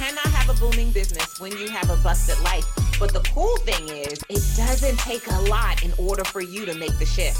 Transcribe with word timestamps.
cannot 0.00 0.28
have 0.28 0.48
a 0.48 0.58
booming 0.58 0.90
business 0.92 1.38
when 1.38 1.52
you 1.58 1.68
have 1.68 1.90
a 1.90 1.96
busted 1.96 2.42
life. 2.42 2.64
But 2.98 3.12
the 3.12 3.20
cool 3.34 3.54
thing 3.58 3.86
is, 3.86 4.18
it 4.30 4.42
doesn't 4.56 4.98
take 4.98 5.26
a 5.26 5.40
lot 5.42 5.84
in 5.84 5.92
order 5.98 6.24
for 6.24 6.40
you 6.40 6.64
to 6.64 6.72
make 6.74 6.98
the 6.98 7.04
shift. 7.04 7.38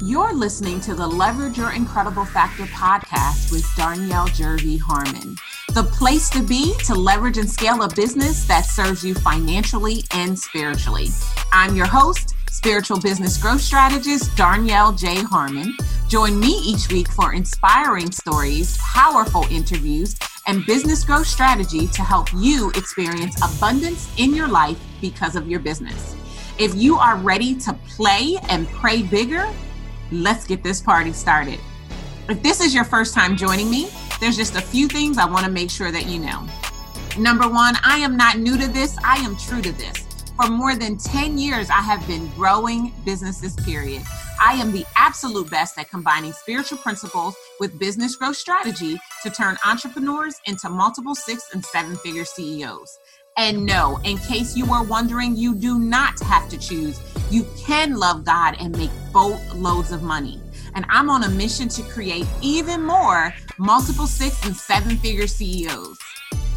You're 0.00 0.32
listening 0.32 0.80
to 0.82 0.94
the 0.94 1.06
Leverage 1.06 1.58
Your 1.58 1.72
Incredible 1.72 2.24
Factor 2.24 2.62
podcast 2.66 3.50
with 3.50 3.64
Darnyelle 3.74 4.28
Jervey 4.28 4.78
Harmon, 4.78 5.34
the 5.74 5.82
place 5.82 6.30
to 6.30 6.44
be 6.44 6.74
to 6.84 6.94
leverage 6.94 7.38
and 7.38 7.50
scale 7.50 7.82
a 7.82 7.88
business 7.92 8.44
that 8.44 8.66
serves 8.66 9.02
you 9.02 9.14
financially 9.14 10.04
and 10.12 10.38
spiritually. 10.38 11.08
I'm 11.52 11.74
your 11.74 11.86
host, 11.86 12.36
spiritual 12.50 13.00
business 13.00 13.36
growth 13.36 13.62
strategist 13.62 14.30
Darnyelle 14.36 14.96
J. 14.96 15.16
Harmon. 15.24 15.76
Join 16.08 16.38
me 16.38 16.60
each 16.64 16.88
week 16.92 17.08
for 17.08 17.32
inspiring 17.32 18.12
stories, 18.12 18.78
powerful 18.78 19.44
interviews, 19.50 20.16
and 20.46 20.64
business 20.64 21.02
growth 21.02 21.26
strategy 21.26 21.88
to 21.88 22.02
help 22.02 22.32
you 22.32 22.70
experience 22.76 23.36
abundance 23.42 24.08
in 24.16 24.32
your 24.32 24.46
life 24.46 24.78
because 25.00 25.34
of 25.34 25.48
your 25.48 25.58
business. 25.58 26.14
If 26.60 26.76
you 26.76 26.96
are 26.96 27.16
ready 27.16 27.56
to 27.56 27.72
play 27.88 28.36
and 28.48 28.68
pray 28.68 29.02
bigger, 29.02 29.52
let's 30.12 30.46
get 30.46 30.62
this 30.62 30.80
party 30.80 31.12
started. 31.12 31.58
If 32.28 32.40
this 32.40 32.60
is 32.60 32.72
your 32.72 32.84
first 32.84 33.12
time 33.12 33.36
joining 33.36 33.68
me, 33.68 33.88
there's 34.20 34.36
just 34.36 34.54
a 34.54 34.60
few 34.60 34.86
things 34.86 35.18
I 35.18 35.28
want 35.28 35.44
to 35.44 35.50
make 35.50 35.70
sure 35.70 35.90
that 35.90 36.06
you 36.06 36.20
know. 36.20 36.46
Number 37.18 37.48
one, 37.48 37.74
I 37.82 37.98
am 37.98 38.16
not 38.16 38.38
new 38.38 38.56
to 38.56 38.68
this, 38.68 38.96
I 39.04 39.16
am 39.16 39.36
true 39.36 39.60
to 39.60 39.72
this. 39.72 40.05
For 40.36 40.50
more 40.50 40.74
than 40.76 40.98
10 40.98 41.38
years, 41.38 41.70
I 41.70 41.80
have 41.80 42.06
been 42.06 42.28
growing 42.34 42.92
businesses, 43.06 43.56
period. 43.56 44.02
I 44.38 44.52
am 44.52 44.70
the 44.70 44.84
absolute 44.94 45.50
best 45.50 45.78
at 45.78 45.88
combining 45.88 46.34
spiritual 46.34 46.76
principles 46.76 47.34
with 47.58 47.78
business 47.78 48.16
growth 48.16 48.36
strategy 48.36 48.98
to 49.22 49.30
turn 49.30 49.56
entrepreneurs 49.64 50.34
into 50.44 50.68
multiple 50.68 51.14
six 51.14 51.54
and 51.54 51.64
seven 51.64 51.96
figure 51.96 52.26
CEOs. 52.26 52.98
And 53.38 53.64
no, 53.64 53.98
in 54.04 54.18
case 54.18 54.54
you 54.54 54.66
were 54.66 54.82
wondering, 54.82 55.36
you 55.36 55.54
do 55.54 55.78
not 55.78 56.20
have 56.20 56.50
to 56.50 56.58
choose. 56.58 57.00
You 57.30 57.46
can 57.56 57.94
love 57.94 58.26
God 58.26 58.56
and 58.60 58.76
make 58.76 58.90
boatloads 59.14 59.90
of 59.90 60.02
money. 60.02 60.38
And 60.74 60.84
I'm 60.90 61.08
on 61.08 61.24
a 61.24 61.30
mission 61.30 61.68
to 61.70 61.82
create 61.82 62.26
even 62.42 62.82
more 62.82 63.34
multiple 63.56 64.06
six 64.06 64.44
and 64.44 64.54
seven 64.54 64.98
figure 64.98 65.26
CEOs. 65.26 65.98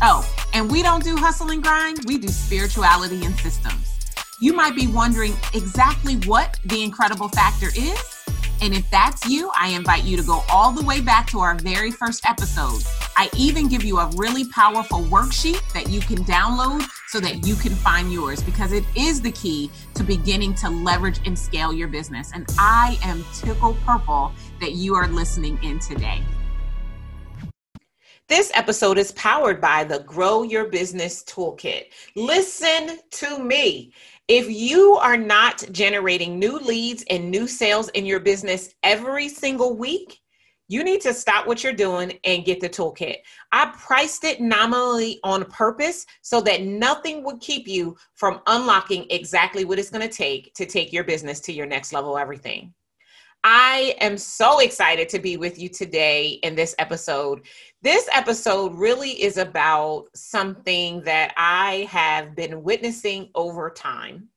Oh, 0.01 0.25
and 0.53 0.71
we 0.71 0.81
don't 0.81 1.03
do 1.03 1.17
hustle 1.17 1.49
and 1.49 1.61
grind, 1.61 1.99
we 2.05 2.17
do 2.17 2.29
spirituality 2.29 3.25
and 3.25 3.35
systems. 3.35 3.99
You 4.39 4.53
might 4.53 4.73
be 4.73 4.87
wondering 4.87 5.33
exactly 5.53 6.15
what 6.25 6.57
the 6.63 6.81
incredible 6.83 7.27
factor 7.27 7.67
is. 7.75 8.15
And 8.61 8.73
if 8.73 8.89
that's 8.89 9.25
you, 9.27 9.51
I 9.57 9.69
invite 9.69 10.05
you 10.05 10.15
to 10.15 10.23
go 10.23 10.43
all 10.49 10.71
the 10.71 10.83
way 10.85 11.01
back 11.01 11.27
to 11.31 11.39
our 11.39 11.55
very 11.55 11.91
first 11.91 12.25
episode. 12.25 12.81
I 13.17 13.29
even 13.35 13.67
give 13.67 13.83
you 13.83 13.99
a 13.99 14.09
really 14.15 14.47
powerful 14.47 14.99
worksheet 14.99 15.61
that 15.73 15.89
you 15.89 15.99
can 15.99 16.19
download 16.19 16.87
so 17.07 17.19
that 17.19 17.45
you 17.45 17.55
can 17.55 17.73
find 17.73 18.11
yours 18.11 18.41
because 18.41 18.71
it 18.71 18.85
is 18.95 19.21
the 19.21 19.31
key 19.31 19.69
to 19.95 20.03
beginning 20.03 20.53
to 20.55 20.69
leverage 20.69 21.19
and 21.25 21.37
scale 21.37 21.73
your 21.73 21.89
business. 21.89 22.31
And 22.33 22.45
I 22.57 22.97
am 23.03 23.25
tickled 23.33 23.77
purple 23.81 24.31
that 24.61 24.73
you 24.73 24.95
are 24.95 25.07
listening 25.07 25.61
in 25.61 25.79
today. 25.79 26.23
This 28.29 28.51
episode 28.53 28.99
is 28.99 29.11
powered 29.13 29.59
by 29.59 29.83
the 29.83 30.01
Grow 30.01 30.43
Your 30.43 30.69
Business 30.69 31.23
Toolkit. 31.23 31.85
Listen 32.15 32.99
to 33.09 33.39
me. 33.43 33.91
If 34.27 34.47
you 34.47 34.93
are 34.97 35.17
not 35.17 35.65
generating 35.71 36.37
new 36.37 36.59
leads 36.59 37.03
and 37.09 37.31
new 37.31 37.47
sales 37.47 37.89
in 37.89 38.05
your 38.05 38.19
business 38.19 38.75
every 38.83 39.29
single 39.29 39.75
week, 39.75 40.19
you 40.67 40.83
need 40.83 41.01
to 41.01 41.13
stop 41.15 41.47
what 41.47 41.63
you're 41.63 41.73
doing 41.73 42.19
and 42.23 42.45
get 42.45 42.59
the 42.59 42.69
toolkit. 42.69 43.15
I 43.51 43.73
priced 43.75 44.23
it 44.23 44.39
nominally 44.39 45.19
on 45.23 45.45
purpose 45.45 46.05
so 46.21 46.39
that 46.41 46.61
nothing 46.61 47.23
would 47.23 47.41
keep 47.41 47.67
you 47.67 47.97
from 48.13 48.41
unlocking 48.45 49.07
exactly 49.09 49.65
what 49.65 49.79
it's 49.79 49.89
going 49.89 50.07
to 50.07 50.15
take 50.15 50.53
to 50.53 50.67
take 50.67 50.93
your 50.93 51.03
business 51.03 51.39
to 51.39 51.51
your 51.51 51.65
next 51.65 51.93
level 51.93 52.15
everything. 52.15 52.75
I 53.43 53.95
am 54.01 54.17
so 54.17 54.59
excited 54.59 55.07
to 55.09 55.19
be 55.19 55.37
with 55.37 55.57
you 55.57 55.69
today 55.69 56.39
in 56.43 56.55
this 56.55 56.75
episode. 56.77 57.45
This 57.81 58.09
episode 58.13 58.75
really 58.75 59.11
is 59.11 59.37
about 59.37 60.07
something 60.13 61.01
that 61.03 61.33
I 61.37 61.87
have 61.89 62.35
been 62.35 62.63
witnessing 62.63 63.29
over 63.35 63.69
time. 63.69 64.27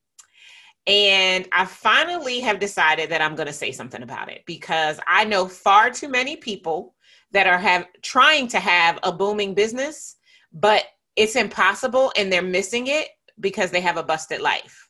And 0.86 1.48
I 1.52 1.64
finally 1.64 2.40
have 2.40 2.60
decided 2.60 3.10
that 3.10 3.20
I'm 3.20 3.34
going 3.34 3.46
to 3.46 3.52
say 3.52 3.72
something 3.72 4.02
about 4.02 4.30
it 4.30 4.42
because 4.46 5.00
I 5.06 5.24
know 5.24 5.48
far 5.48 5.90
too 5.90 6.08
many 6.08 6.36
people 6.36 6.94
that 7.32 7.46
are 7.46 7.58
have 7.58 7.86
trying 8.02 8.46
to 8.48 8.60
have 8.60 8.98
a 9.02 9.12
booming 9.12 9.54
business, 9.54 10.16
but 10.52 10.84
it's 11.16 11.36
impossible 11.36 12.12
and 12.16 12.32
they're 12.32 12.42
missing 12.42 12.86
it 12.86 13.08
because 13.40 13.70
they 13.70 13.80
have 13.80 13.96
a 13.96 14.02
busted 14.02 14.40
life. 14.40 14.88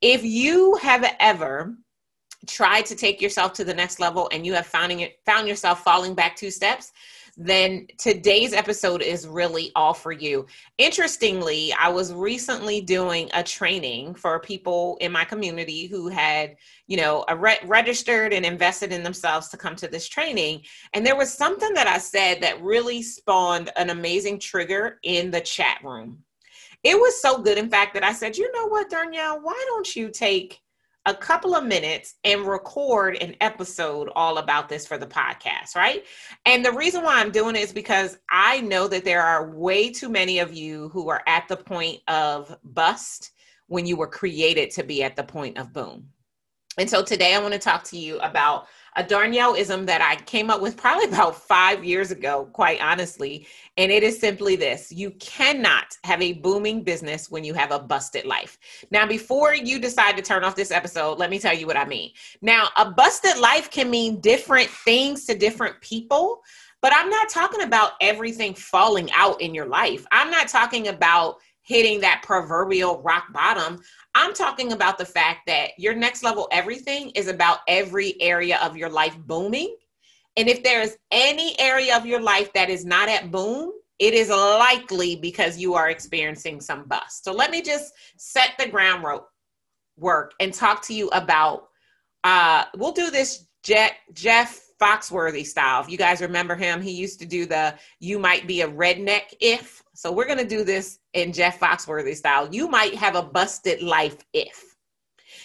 If 0.00 0.24
you 0.24 0.76
have 0.76 1.04
ever 1.20 1.76
tried 2.46 2.86
to 2.86 2.96
take 2.96 3.20
yourself 3.20 3.52
to 3.54 3.64
the 3.64 3.74
next 3.74 4.00
level 4.00 4.28
and 4.32 4.44
you 4.44 4.54
have 4.54 4.66
found, 4.66 4.92
it, 4.92 5.18
found 5.24 5.46
yourself 5.46 5.82
falling 5.82 6.14
back 6.14 6.36
two 6.36 6.50
steps, 6.50 6.92
then 7.36 7.86
today's 7.98 8.52
episode 8.52 9.00
is 9.00 9.26
really 9.26 9.72
all 9.74 9.94
for 9.94 10.12
you. 10.12 10.46
Interestingly, 10.76 11.72
I 11.80 11.88
was 11.88 12.12
recently 12.12 12.82
doing 12.82 13.30
a 13.32 13.42
training 13.42 14.14
for 14.14 14.38
people 14.40 14.98
in 15.00 15.12
my 15.12 15.24
community 15.24 15.86
who 15.86 16.08
had, 16.08 16.56
you 16.88 16.98
know, 16.98 17.24
re- 17.34 17.58
registered 17.64 18.34
and 18.34 18.44
invested 18.44 18.92
in 18.92 19.02
themselves 19.02 19.48
to 19.48 19.56
come 19.56 19.76
to 19.76 19.88
this 19.88 20.08
training. 20.08 20.62
And 20.92 21.06
there 21.06 21.16
was 21.16 21.32
something 21.32 21.72
that 21.72 21.86
I 21.86 21.98
said 21.98 22.42
that 22.42 22.62
really 22.62 23.02
spawned 23.02 23.70
an 23.76 23.88
amazing 23.88 24.38
trigger 24.38 24.98
in 25.02 25.30
the 25.30 25.40
chat 25.40 25.78
room. 25.82 26.24
It 26.84 26.96
was 26.96 27.22
so 27.22 27.38
good, 27.38 27.58
in 27.58 27.70
fact, 27.70 27.94
that 27.94 28.04
I 28.04 28.12
said, 28.12 28.36
you 28.36 28.50
know 28.52 28.66
what, 28.66 28.90
Darnyelle, 28.90 29.40
why 29.40 29.64
don't 29.68 29.96
you 29.96 30.10
take 30.10 30.61
a 31.06 31.14
couple 31.14 31.54
of 31.54 31.64
minutes 31.64 32.14
and 32.24 32.46
record 32.46 33.16
an 33.20 33.34
episode 33.40 34.08
all 34.14 34.38
about 34.38 34.68
this 34.68 34.86
for 34.86 34.98
the 34.98 35.06
podcast, 35.06 35.74
right? 35.74 36.04
And 36.46 36.64
the 36.64 36.72
reason 36.72 37.02
why 37.02 37.20
I'm 37.20 37.32
doing 37.32 37.56
it 37.56 37.62
is 37.62 37.72
because 37.72 38.18
I 38.30 38.60
know 38.60 38.86
that 38.88 39.04
there 39.04 39.22
are 39.22 39.50
way 39.50 39.90
too 39.90 40.08
many 40.08 40.38
of 40.38 40.52
you 40.52 40.90
who 40.90 41.08
are 41.08 41.22
at 41.26 41.48
the 41.48 41.56
point 41.56 42.00
of 42.06 42.56
bust 42.62 43.32
when 43.66 43.86
you 43.86 43.96
were 43.96 44.06
created 44.06 44.70
to 44.72 44.84
be 44.84 45.02
at 45.02 45.16
the 45.16 45.24
point 45.24 45.58
of 45.58 45.72
boom. 45.72 46.08
And 46.78 46.88
so 46.88 47.02
today 47.02 47.34
I 47.34 47.40
want 47.40 47.52
to 47.52 47.60
talk 47.60 47.84
to 47.84 47.98
you 47.98 48.18
about 48.20 48.66
a 48.96 49.02
Darnyelleism 49.02 49.86
that 49.86 50.02
I 50.02 50.16
came 50.24 50.50
up 50.50 50.60
with 50.60 50.76
probably 50.76 51.04
about 51.08 51.36
five 51.36 51.84
years 51.84 52.10
ago, 52.10 52.48
quite 52.52 52.80
honestly. 52.80 53.46
And 53.76 53.90
it 53.90 54.02
is 54.02 54.18
simply 54.18 54.56
this 54.56 54.92
you 54.92 55.12
cannot 55.12 55.96
have 56.04 56.20
a 56.20 56.34
booming 56.34 56.82
business 56.82 57.30
when 57.30 57.44
you 57.44 57.54
have 57.54 57.72
a 57.72 57.78
busted 57.78 58.24
life. 58.24 58.58
Now, 58.90 59.06
before 59.06 59.54
you 59.54 59.78
decide 59.78 60.16
to 60.16 60.22
turn 60.22 60.44
off 60.44 60.56
this 60.56 60.70
episode, 60.70 61.18
let 61.18 61.30
me 61.30 61.38
tell 61.38 61.56
you 61.56 61.66
what 61.66 61.76
I 61.76 61.84
mean. 61.84 62.10
Now, 62.42 62.68
a 62.76 62.90
busted 62.90 63.38
life 63.38 63.70
can 63.70 63.90
mean 63.90 64.20
different 64.20 64.68
things 64.68 65.24
to 65.26 65.34
different 65.34 65.80
people, 65.80 66.42
but 66.82 66.92
I'm 66.94 67.08
not 67.08 67.28
talking 67.28 67.62
about 67.62 67.92
everything 68.00 68.54
falling 68.54 69.08
out 69.14 69.40
in 69.40 69.54
your 69.54 69.66
life. 69.66 70.04
I'm 70.10 70.30
not 70.30 70.48
talking 70.48 70.88
about 70.88 71.36
hitting 71.62 72.00
that 72.00 72.22
proverbial 72.24 73.00
rock 73.02 73.32
bottom. 73.32 73.80
I'm 74.14 74.34
talking 74.34 74.72
about 74.72 74.98
the 74.98 75.04
fact 75.04 75.40
that 75.46 75.70
your 75.78 75.94
next 75.94 76.22
level 76.22 76.48
everything 76.52 77.10
is 77.10 77.28
about 77.28 77.60
every 77.68 78.20
area 78.20 78.58
of 78.62 78.76
your 78.76 78.90
life 78.90 79.16
booming. 79.18 79.76
And 80.36 80.48
if 80.48 80.62
there's 80.62 80.96
any 81.10 81.58
area 81.60 81.96
of 81.96 82.06
your 82.06 82.20
life 82.20 82.52
that 82.54 82.70
is 82.70 82.84
not 82.84 83.08
at 83.08 83.30
boom, 83.30 83.72
it 83.98 84.14
is 84.14 84.30
likely 84.30 85.16
because 85.16 85.58
you 85.58 85.74
are 85.74 85.90
experiencing 85.90 86.60
some 86.60 86.84
bust. 86.84 87.24
So 87.24 87.32
let 87.32 87.50
me 87.50 87.62
just 87.62 87.92
set 88.16 88.50
the 88.58 88.68
groundwork 88.68 89.28
work 89.96 90.32
and 90.40 90.52
talk 90.52 90.82
to 90.86 90.94
you 90.94 91.08
about 91.08 91.68
uh 92.24 92.64
we'll 92.76 92.92
do 92.92 93.10
this 93.10 93.46
Jeff, 93.62 93.92
Jeff 94.12 94.61
Foxworthy 94.82 95.46
style. 95.46 95.82
If 95.82 95.88
you 95.88 95.96
guys 95.96 96.20
remember 96.20 96.56
him, 96.56 96.82
he 96.82 96.90
used 96.90 97.20
to 97.20 97.26
do 97.26 97.46
the 97.46 97.74
you 98.00 98.18
might 98.18 98.48
be 98.48 98.62
a 98.62 98.68
redneck 98.68 99.34
if 99.40 99.82
so 99.94 100.10
we're 100.10 100.26
going 100.26 100.38
to 100.38 100.44
do 100.44 100.64
this 100.64 100.98
in 101.12 101.32
Jeff 101.32 101.60
Foxworthy 101.60 102.16
style. 102.16 102.48
You 102.50 102.68
might 102.68 102.94
have 102.94 103.14
a 103.14 103.22
busted 103.22 103.82
life 103.82 104.16
if. 104.32 104.74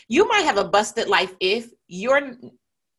You 0.08 0.28
might 0.28 0.46
have 0.46 0.58
a 0.58 0.64
busted 0.64 1.08
life 1.10 1.36
if 1.40 1.70
you're 1.88 2.38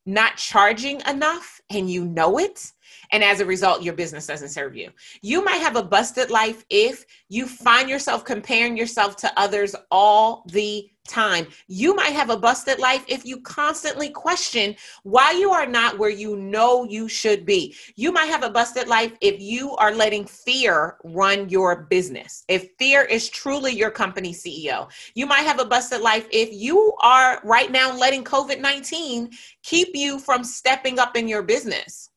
not 0.04 0.36
charging 0.36 1.00
enough 1.08 1.60
and 1.70 1.90
you 1.90 2.04
know 2.04 2.38
it. 2.38 2.72
And 3.12 3.24
as 3.24 3.40
a 3.40 3.46
result, 3.46 3.82
your 3.82 3.94
business 3.94 4.26
doesn't 4.26 4.50
serve 4.50 4.76
you. 4.76 4.90
You 5.22 5.44
might 5.44 5.60
have 5.60 5.76
a 5.76 5.82
busted 5.82 6.30
life 6.30 6.64
if 6.70 7.04
you 7.28 7.46
find 7.46 7.88
yourself 7.88 8.24
comparing 8.24 8.76
yourself 8.76 9.16
to 9.16 9.32
others 9.38 9.74
all 9.90 10.44
the 10.48 10.88
time. 11.08 11.46
You 11.66 11.94
might 11.94 12.12
have 12.12 12.30
a 12.30 12.36
busted 12.36 12.78
life 12.78 13.04
if 13.08 13.24
you 13.24 13.40
constantly 13.40 14.10
question 14.10 14.76
why 15.02 15.32
you 15.32 15.50
are 15.50 15.66
not 15.66 15.98
where 15.98 16.10
you 16.10 16.36
know 16.36 16.84
you 16.84 17.08
should 17.08 17.44
be. 17.44 17.74
You 17.96 18.12
might 18.12 18.26
have 18.26 18.42
a 18.42 18.50
busted 18.50 18.86
life 18.86 19.12
if 19.20 19.40
you 19.40 19.74
are 19.76 19.94
letting 19.94 20.26
fear 20.26 20.96
run 21.04 21.48
your 21.48 21.82
business. 21.84 22.44
If 22.48 22.70
fear 22.78 23.02
is 23.02 23.28
truly 23.28 23.72
your 23.72 23.90
company 23.90 24.32
CEO, 24.32 24.90
you 25.14 25.26
might 25.26 25.46
have 25.46 25.60
a 25.60 25.64
busted 25.64 26.00
life 26.00 26.26
if 26.30 26.52
you 26.52 26.94
are 27.00 27.40
right 27.44 27.70
now 27.72 27.96
letting 27.96 28.24
COVID 28.24 28.60
19 28.60 29.30
keep 29.62 29.88
you 29.94 30.18
from 30.18 30.44
stepping 30.44 30.98
up 30.98 31.16
in 31.16 31.28
your 31.28 31.42
business. 31.42 32.10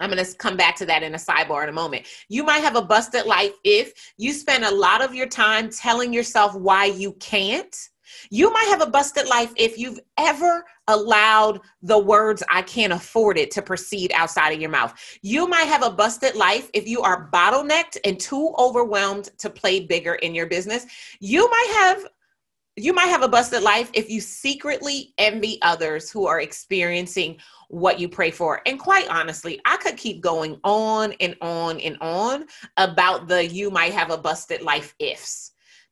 I'm 0.00 0.10
going 0.10 0.24
to 0.24 0.34
come 0.36 0.56
back 0.56 0.76
to 0.76 0.86
that 0.86 1.02
in 1.02 1.14
a 1.14 1.18
sidebar 1.18 1.62
in 1.62 1.68
a 1.68 1.72
moment. 1.72 2.06
You 2.28 2.42
might 2.42 2.60
have 2.60 2.74
a 2.74 2.82
busted 2.82 3.26
life 3.26 3.52
if 3.64 3.92
you 4.16 4.32
spend 4.32 4.64
a 4.64 4.74
lot 4.74 5.04
of 5.04 5.14
your 5.14 5.26
time 5.26 5.70
telling 5.70 6.12
yourself 6.12 6.54
why 6.54 6.86
you 6.86 7.12
can't. 7.14 7.76
You 8.30 8.52
might 8.52 8.68
have 8.68 8.80
a 8.80 8.90
busted 8.90 9.28
life 9.28 9.52
if 9.56 9.78
you've 9.78 10.00
ever 10.18 10.64
allowed 10.88 11.60
the 11.82 11.98
words, 11.98 12.42
I 12.50 12.62
can't 12.62 12.92
afford 12.92 13.38
it, 13.38 13.50
to 13.52 13.62
proceed 13.62 14.12
outside 14.14 14.52
of 14.52 14.60
your 14.60 14.70
mouth. 14.70 14.94
You 15.22 15.46
might 15.48 15.64
have 15.64 15.82
a 15.82 15.90
busted 15.90 16.34
life 16.34 16.70
if 16.74 16.86
you 16.88 17.02
are 17.02 17.30
bottlenecked 17.30 17.98
and 18.04 18.18
too 18.18 18.54
overwhelmed 18.58 19.30
to 19.38 19.50
play 19.50 19.80
bigger 19.80 20.14
in 20.16 20.34
your 20.34 20.46
business. 20.46 20.86
You 21.20 21.48
might 21.48 21.72
have 21.78 22.06
you 22.76 22.92
might 22.92 23.06
have 23.06 23.22
a 23.22 23.28
busted 23.28 23.62
life 23.62 23.90
if 23.92 24.08
you 24.08 24.20
secretly 24.20 25.12
envy 25.18 25.58
others 25.60 26.10
who 26.10 26.26
are 26.26 26.40
experiencing 26.40 27.36
what 27.68 28.00
you 28.00 28.08
pray 28.08 28.30
for. 28.30 28.62
And 28.64 28.78
quite 28.78 29.08
honestly, 29.08 29.60
I 29.64 29.76
could 29.76 29.96
keep 29.96 30.20
going 30.20 30.58
on 30.64 31.12
and 31.20 31.36
on 31.40 31.78
and 31.80 31.98
on 32.00 32.46
about 32.76 33.28
the 33.28 33.46
you 33.46 33.70
might 33.70 33.92
have 33.92 34.10
a 34.10 34.16
busted 34.16 34.62
life 34.62 34.94
ifs. 34.98 35.49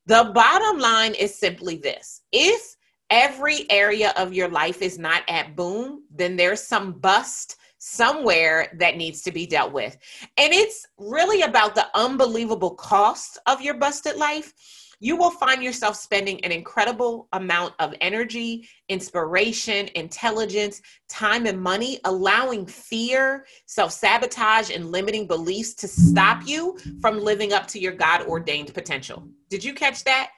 The 0.09 0.31
bottom 0.35 0.79
line 0.79 1.13
is 1.13 1.39
simply 1.39 1.77
this 1.77 2.23
if 2.33 2.77
every 3.11 3.71
area 3.71 4.15
of 4.17 4.33
your 4.33 4.49
life 4.49 4.81
is 4.81 4.99
not 4.99 5.23
at 5.29 5.55
boom, 5.55 6.05
then 6.11 6.35
there's 6.35 6.63
some 6.63 6.93
bust 6.93 7.57
somewhere 7.77 8.73
that 8.79 8.97
needs 8.97 9.21
to 9.23 9.33
be 9.33 9.45
dealt 9.45 9.71
with. 9.71 9.99
And 10.39 10.55
it's 10.55 10.87
really 10.97 11.43
about 11.43 11.75
the 11.75 11.89
unbelievable 11.95 12.71
cost 12.71 13.37
of 13.47 13.61
your 13.61 13.75
busted 13.75 14.17
life 14.17 14.55
you 15.01 15.17
will 15.17 15.31
find 15.31 15.63
yourself 15.63 15.97
spending 15.97 16.45
an 16.45 16.53
incredible 16.53 17.29
amount 17.33 17.75
of 17.79 17.95
energy, 18.01 18.69
inspiration, 18.89 19.89
intelligence, 19.95 20.83
time, 21.09 21.47
and 21.47 21.61
money 21.61 22.01
allowing 22.05 22.67
fear, 22.67 23.47
self 23.67 23.93
sabotage, 23.93 24.71
and 24.71 24.91
limiting 24.91 25.27
beliefs 25.27 25.75
to 25.75 25.89
stop 25.89 26.47
you 26.47 26.77
from 27.01 27.21
living 27.21 27.53
up 27.53 27.67
to 27.69 27.79
your 27.79 27.93
God 27.93 28.27
ordained 28.27 28.75
potential. 28.75 29.29
Did 29.49 29.63
you 29.63 29.73
catch 29.73 30.05
that? 30.05 30.31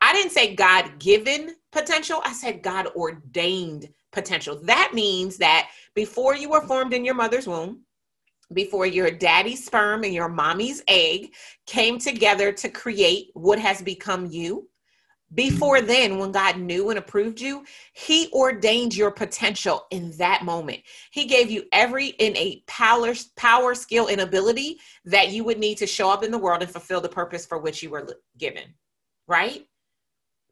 I 0.00 0.12
didn't 0.12 0.32
say 0.32 0.54
God 0.54 0.98
given 0.98 1.56
potential, 1.72 2.20
I 2.24 2.34
said 2.34 2.62
God 2.62 2.88
ordained 2.94 3.88
potential. 4.12 4.60
That 4.62 4.92
means 4.94 5.38
that 5.38 5.70
before 5.94 6.36
you 6.36 6.50
were 6.50 6.66
formed 6.66 6.94
in 6.94 7.04
your 7.04 7.14
mother's 7.14 7.48
womb, 7.48 7.80
before 8.52 8.86
your 8.86 9.10
daddy's 9.10 9.64
sperm 9.64 10.04
and 10.04 10.14
your 10.14 10.28
mommy's 10.28 10.82
egg 10.88 11.32
came 11.66 11.98
together 11.98 12.52
to 12.52 12.68
create 12.68 13.30
what 13.34 13.58
has 13.58 13.82
become 13.82 14.26
you. 14.26 14.68
Before 15.32 15.80
then, 15.80 16.18
when 16.18 16.30
God 16.30 16.58
knew 16.58 16.90
and 16.90 16.98
approved 16.98 17.40
you, 17.40 17.64
He 17.92 18.30
ordained 18.32 18.94
your 18.94 19.10
potential 19.10 19.86
in 19.90 20.12
that 20.12 20.44
moment. 20.44 20.80
He 21.10 21.24
gave 21.24 21.50
you 21.50 21.64
every 21.72 22.14
innate 22.18 22.66
power, 22.66 23.14
power, 23.36 23.74
skill, 23.74 24.08
and 24.08 24.20
ability 24.20 24.78
that 25.06 25.30
you 25.30 25.42
would 25.44 25.58
need 25.58 25.78
to 25.78 25.86
show 25.86 26.10
up 26.10 26.22
in 26.22 26.30
the 26.30 26.38
world 26.38 26.62
and 26.62 26.70
fulfill 26.70 27.00
the 27.00 27.08
purpose 27.08 27.46
for 27.46 27.58
which 27.58 27.82
you 27.82 27.90
were 27.90 28.06
given. 28.38 28.74
Right? 29.26 29.66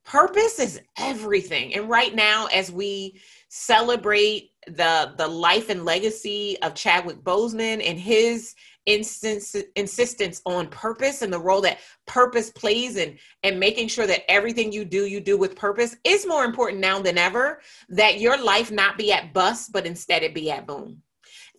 Purpose 0.04 0.58
is 0.58 0.80
everything. 0.98 1.74
And 1.74 1.88
right 1.88 2.12
now, 2.12 2.46
as 2.46 2.72
we 2.72 3.20
celebrate 3.48 4.51
the 4.66 5.14
the 5.16 5.26
life 5.26 5.70
and 5.70 5.84
legacy 5.84 6.56
of 6.62 6.74
Chadwick 6.74 7.18
Boseman 7.22 7.82
and 7.84 7.98
his 7.98 8.54
instance 8.86 9.54
insistence 9.76 10.42
on 10.44 10.66
purpose 10.68 11.22
and 11.22 11.32
the 11.32 11.38
role 11.38 11.60
that 11.60 11.78
purpose 12.06 12.50
plays 12.50 12.96
and 12.96 13.16
and 13.44 13.58
making 13.58 13.86
sure 13.86 14.06
that 14.06 14.28
everything 14.28 14.72
you 14.72 14.84
do 14.84 15.06
you 15.06 15.20
do 15.20 15.38
with 15.38 15.54
purpose 15.54 15.96
is 16.02 16.26
more 16.26 16.44
important 16.44 16.80
now 16.80 17.00
than 17.00 17.16
ever 17.16 17.60
that 17.88 18.18
your 18.18 18.42
life 18.42 18.72
not 18.72 18.98
be 18.98 19.12
at 19.12 19.32
bust 19.32 19.72
but 19.72 19.86
instead 19.86 20.22
it 20.22 20.34
be 20.34 20.50
at 20.50 20.66
boom. 20.66 21.00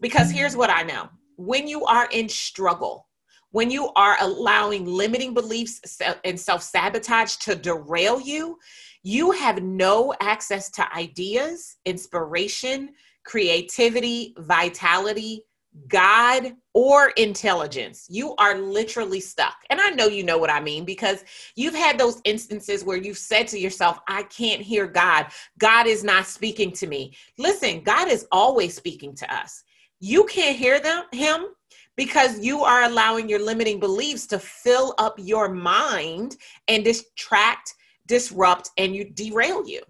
Because 0.02 0.32
here's 0.32 0.58
what 0.58 0.70
i 0.70 0.84
know. 0.84 1.10
When 1.38 1.68
you 1.68 1.86
are 1.86 2.08
in 2.12 2.28
struggle 2.28 3.08
when 3.52 3.70
you 3.70 3.92
are 3.96 4.18
allowing 4.20 4.84
limiting 4.84 5.34
beliefs 5.34 5.80
and 6.26 6.40
self-sabotage 6.40 7.36
to 7.36 7.56
derail 7.56 8.20
you 8.20 8.58
you 9.04 9.32
have 9.32 9.62
no 9.62 10.14
access 10.22 10.70
to 10.72 10.96
ideas, 10.96 11.78
inspiration, 11.86 12.92
creativity, 13.26 14.34
vitality, 14.40 15.44
God, 15.88 16.54
or 16.74 17.10
intelligence. 17.12 18.06
You 18.10 18.36
are 18.36 18.58
literally 18.60 19.20
stuck. 19.20 19.56
And 19.70 19.82
I 19.82 19.90
know 19.90 20.06
you 20.06 20.24
know 20.24 20.38
what 20.38 20.52
I 20.52 20.60
mean 20.60 20.86
because 20.86 21.24
you've 21.56 21.76
had 21.76 21.98
those 21.98 22.22
instances 22.26 22.84
where 22.84 22.98
you've 22.98 23.18
said 23.18 23.48
to 23.50 23.60
yourself, 23.60 24.00
I 24.08 24.24
can't 24.24 24.62
hear 24.62 24.88
God. 24.88 25.28
God 25.58 25.88
is 25.88 26.04
not 26.04 26.28
speaking 26.28 26.72
to 26.74 26.88
me. 26.88 27.16
Listen, 27.38 27.82
God 27.82 28.08
is 28.08 28.28
always 28.32 28.76
speaking 28.76 29.16
to 29.16 29.36
us. 29.36 29.64
You 30.00 30.26
can't 30.26 30.56
hear 30.56 30.80
them, 30.80 31.06
him 31.12 31.48
because 31.96 32.40
you 32.40 32.64
are 32.64 32.84
allowing 32.84 33.28
your 33.30 33.44
limiting 33.44 33.80
beliefs 33.80 34.28
to 34.28 34.40
fill 34.40 34.94
up 34.98 35.16
your 35.18 35.50
mind 35.50 36.38
and 36.68 36.84
distract 36.84 37.74
disrupt 38.08 38.72
and 38.78 38.96
you 38.96 39.06
derail 39.06 39.68
you. 39.68 39.82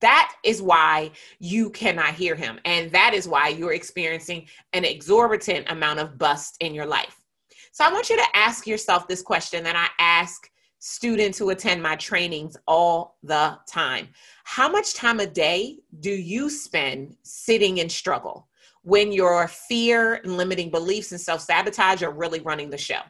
That 0.00 0.34
is 0.44 0.60
why 0.60 1.12
you 1.38 1.70
cannot 1.70 2.14
hear 2.14 2.34
him. 2.34 2.58
And 2.64 2.90
that 2.90 3.14
is 3.14 3.28
why 3.28 3.48
you're 3.48 3.72
experiencing 3.72 4.48
an 4.72 4.84
exorbitant 4.84 5.70
amount 5.70 6.00
of 6.00 6.18
bust 6.18 6.56
in 6.60 6.74
your 6.74 6.86
life. 6.86 7.22
So 7.70 7.84
I 7.84 7.92
want 7.92 8.10
you 8.10 8.16
to 8.16 8.26
ask 8.34 8.66
yourself 8.66 9.06
this 9.06 9.22
question 9.22 9.62
that 9.64 9.76
I 9.76 9.88
ask 9.98 10.50
students 10.80 11.38
who 11.38 11.50
attend 11.50 11.80
my 11.80 11.94
trainings 11.94 12.56
all 12.66 13.16
the 13.22 13.56
time 13.68 14.08
How 14.42 14.68
much 14.68 14.94
time 14.94 15.20
a 15.20 15.26
day 15.26 15.78
do 16.00 16.10
you 16.10 16.50
spend 16.50 17.16
sitting 17.22 17.78
in 17.78 17.88
struggle 17.88 18.48
when 18.82 19.12
your 19.12 19.48
fear 19.48 20.14
and 20.14 20.36
limiting 20.36 20.70
beliefs 20.70 21.12
and 21.12 21.20
self 21.20 21.40
sabotage 21.40 22.02
are 22.02 22.10
really 22.10 22.40
running 22.40 22.70
the 22.70 22.78
show? 22.78 23.00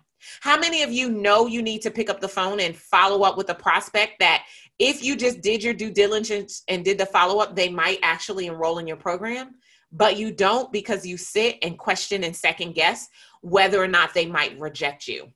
How 0.40 0.58
many 0.58 0.82
of 0.82 0.92
you 0.92 1.10
know 1.10 1.46
you 1.46 1.62
need 1.62 1.82
to 1.82 1.90
pick 1.90 2.08
up 2.08 2.20
the 2.20 2.28
phone 2.28 2.60
and 2.60 2.76
follow 2.76 3.22
up 3.22 3.36
with 3.36 3.50
a 3.50 3.54
prospect 3.54 4.20
that 4.20 4.44
if 4.78 5.02
you 5.02 5.16
just 5.16 5.40
did 5.40 5.62
your 5.62 5.74
due 5.74 5.90
diligence 5.90 6.62
and 6.68 6.84
did 6.84 6.98
the 6.98 7.06
follow 7.06 7.40
up, 7.40 7.54
they 7.54 7.68
might 7.68 7.98
actually 8.02 8.46
enroll 8.46 8.78
in 8.78 8.86
your 8.86 8.96
program, 8.96 9.54
but 9.90 10.16
you 10.16 10.32
don't 10.32 10.72
because 10.72 11.06
you 11.06 11.16
sit 11.16 11.58
and 11.62 11.78
question 11.78 12.24
and 12.24 12.34
second 12.34 12.74
guess 12.74 13.08
whether 13.42 13.82
or 13.82 13.88
not 13.88 14.14
they 14.14 14.26
might 14.26 14.58
reject 14.58 15.06
you. 15.06 15.28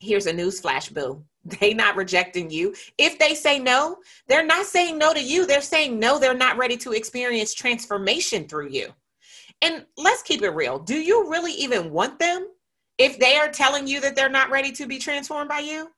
Here's 0.00 0.26
a 0.26 0.32
news 0.32 0.60
flash, 0.60 0.88
boo. 0.88 1.24
They 1.60 1.74
not 1.74 1.94
rejecting 1.94 2.50
you. 2.50 2.74
If 2.98 3.20
they 3.20 3.36
say 3.36 3.60
no, 3.60 3.98
they're 4.26 4.44
not 4.44 4.66
saying 4.66 4.98
no 4.98 5.14
to 5.14 5.22
you. 5.22 5.46
They're 5.46 5.60
saying 5.60 5.96
no, 5.96 6.18
they're 6.18 6.34
not 6.34 6.56
ready 6.56 6.76
to 6.78 6.90
experience 6.90 7.54
transformation 7.54 8.48
through 8.48 8.70
you. 8.70 8.92
And 9.62 9.86
let's 9.96 10.22
keep 10.22 10.42
it 10.42 10.50
real. 10.50 10.78
Do 10.78 10.96
you 10.96 11.30
really 11.30 11.52
even 11.52 11.90
want 11.90 12.18
them? 12.18 12.48
If 12.98 13.18
they 13.18 13.36
are 13.36 13.50
telling 13.50 13.86
you 13.86 14.00
that 14.00 14.16
they're 14.16 14.28
not 14.28 14.50
ready 14.50 14.72
to 14.72 14.86
be 14.86 14.98
transformed 14.98 15.48
by 15.48 15.60
you, 15.60 15.90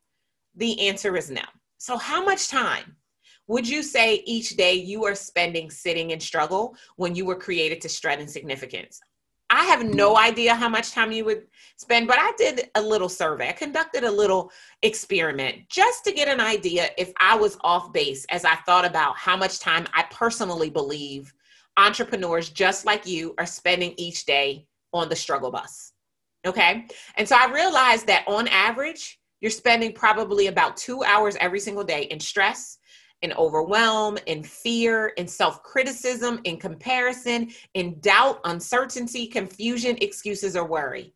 the 0.56 0.88
answer 0.88 1.16
is 1.16 1.30
no. 1.30 1.42
So, 1.78 1.96
how 1.96 2.24
much 2.24 2.48
time 2.48 2.96
would 3.46 3.68
you 3.68 3.82
say 3.82 4.22
each 4.26 4.56
day 4.56 4.74
you 4.74 5.04
are 5.04 5.14
spending 5.14 5.70
sitting 5.70 6.10
in 6.10 6.20
struggle 6.20 6.76
when 6.96 7.14
you 7.14 7.24
were 7.24 7.36
created 7.36 7.80
to 7.82 7.88
strut 7.88 8.20
in 8.20 8.28
significance? 8.28 9.00
I 9.50 9.64
have 9.64 9.84
no 9.84 10.14
mm. 10.14 10.26
idea 10.28 10.54
how 10.54 10.68
much 10.68 10.92
time 10.92 11.10
you 11.10 11.24
would 11.24 11.46
spend, 11.76 12.06
but 12.06 12.18
I 12.18 12.32
did 12.36 12.68
a 12.74 12.82
little 12.82 13.08
survey. 13.08 13.48
I 13.48 13.52
conducted 13.52 14.04
a 14.04 14.10
little 14.10 14.52
experiment 14.82 15.68
just 15.70 16.04
to 16.04 16.12
get 16.12 16.28
an 16.28 16.40
idea 16.40 16.90
if 16.98 17.12
I 17.18 17.34
was 17.34 17.56
off 17.62 17.92
base 17.92 18.26
as 18.26 18.44
I 18.44 18.56
thought 18.56 18.84
about 18.84 19.16
how 19.16 19.36
much 19.36 19.60
time 19.60 19.86
I 19.94 20.04
personally 20.10 20.68
believe 20.68 21.32
entrepreneurs 21.78 22.50
just 22.50 22.84
like 22.84 23.06
you 23.06 23.34
are 23.38 23.46
spending 23.46 23.94
each 23.96 24.26
day 24.26 24.66
on 24.92 25.08
the 25.08 25.16
struggle 25.16 25.50
bus. 25.50 25.92
Okay. 26.46 26.86
And 27.16 27.26
so 27.26 27.36
I 27.38 27.50
realized 27.50 28.06
that 28.08 28.24
on 28.26 28.48
average, 28.48 29.18
you're 29.40 29.50
spending 29.50 29.92
probably 29.92 30.48
about 30.48 30.76
two 30.76 31.02
hours 31.04 31.36
every 31.40 31.60
single 31.60 31.84
day 31.84 32.02
in 32.02 32.18
stress, 32.18 32.78
in 33.22 33.32
overwhelm, 33.34 34.18
in 34.26 34.42
fear, 34.42 35.08
in 35.16 35.26
self 35.28 35.62
criticism, 35.62 36.40
in 36.44 36.58
comparison, 36.58 37.50
in 37.74 37.98
doubt, 38.00 38.40
uncertainty, 38.44 39.26
confusion, 39.26 39.96
excuses, 40.00 40.56
or 40.56 40.64
worry. 40.64 41.14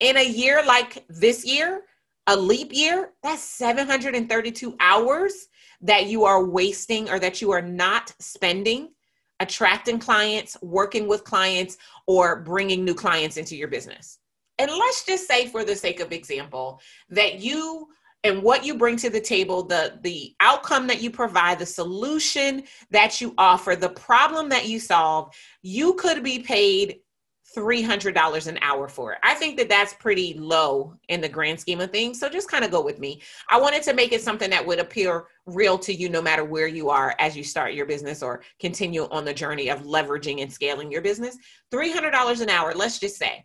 In 0.00 0.16
a 0.16 0.26
year 0.26 0.64
like 0.64 1.04
this 1.08 1.44
year, 1.44 1.82
a 2.26 2.36
leap 2.36 2.72
year, 2.72 3.12
that's 3.22 3.42
732 3.42 4.76
hours 4.80 5.48
that 5.80 6.06
you 6.06 6.24
are 6.24 6.44
wasting 6.44 7.10
or 7.10 7.18
that 7.18 7.40
you 7.40 7.50
are 7.50 7.62
not 7.62 8.14
spending 8.18 8.90
attracting 9.40 9.98
clients, 9.98 10.56
working 10.62 11.08
with 11.08 11.24
clients, 11.24 11.78
or 12.06 12.40
bringing 12.42 12.84
new 12.84 12.94
clients 12.94 13.36
into 13.36 13.56
your 13.56 13.68
business. 13.68 14.18
And 14.58 14.70
let's 14.70 15.04
just 15.04 15.26
say, 15.26 15.48
for 15.48 15.64
the 15.64 15.74
sake 15.74 16.00
of 16.00 16.12
example, 16.12 16.80
that 17.08 17.40
you 17.40 17.88
and 18.22 18.42
what 18.42 18.64
you 18.64 18.76
bring 18.76 18.96
to 18.98 19.08
the 19.08 19.20
table, 19.20 19.62
the, 19.62 19.98
the 20.02 20.34
outcome 20.40 20.86
that 20.86 21.00
you 21.00 21.10
provide, 21.10 21.58
the 21.58 21.66
solution 21.66 22.64
that 22.90 23.20
you 23.20 23.32
offer, 23.38 23.74
the 23.74 23.88
problem 23.88 24.50
that 24.50 24.68
you 24.68 24.78
solve, 24.78 25.34
you 25.62 25.94
could 25.94 26.22
be 26.22 26.40
paid 26.40 26.98
$300 27.56 28.46
an 28.46 28.58
hour 28.62 28.88
for 28.88 29.12
it. 29.12 29.18
I 29.22 29.34
think 29.34 29.58
that 29.58 29.68
that's 29.68 29.94
pretty 29.94 30.34
low 30.34 30.94
in 31.08 31.20
the 31.20 31.28
grand 31.28 31.58
scheme 31.58 31.80
of 31.80 31.90
things. 31.90 32.20
So 32.20 32.28
just 32.28 32.50
kind 32.50 32.64
of 32.64 32.70
go 32.70 32.80
with 32.80 33.00
me. 33.00 33.20
I 33.50 33.60
wanted 33.60 33.82
to 33.84 33.94
make 33.94 34.12
it 34.12 34.22
something 34.22 34.50
that 34.50 34.64
would 34.64 34.78
appear 34.78 35.24
real 35.46 35.76
to 35.78 35.92
you 35.92 36.08
no 36.08 36.22
matter 36.22 36.44
where 36.44 36.68
you 36.68 36.90
are 36.90 37.16
as 37.18 37.36
you 37.36 37.42
start 37.42 37.74
your 37.74 37.86
business 37.86 38.22
or 38.22 38.42
continue 38.60 39.08
on 39.10 39.24
the 39.24 39.34
journey 39.34 39.68
of 39.68 39.82
leveraging 39.82 40.42
and 40.42 40.52
scaling 40.52 40.92
your 40.92 41.02
business. 41.02 41.36
$300 41.72 42.40
an 42.40 42.50
hour, 42.50 42.72
let's 42.74 42.98
just 42.98 43.16
say 43.16 43.44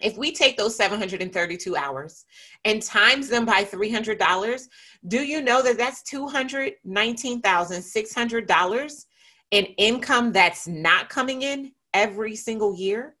If 0.00 0.18
we 0.18 0.32
take 0.32 0.56
those 0.56 0.74
732 0.76 1.76
hours 1.76 2.24
and 2.64 2.82
times 2.82 3.28
them 3.28 3.44
by 3.44 3.62
$300, 3.64 4.68
do 5.08 5.22
you 5.22 5.42
know 5.42 5.62
that 5.62 5.78
that's 5.78 6.02
$219,600 6.10 9.04
in 9.50 9.64
income 9.64 10.32
that's 10.32 10.66
not 10.66 11.08
coming 11.08 11.42
in 11.42 11.72
every 11.92 12.34
single 12.34 12.74
year? 12.74 13.14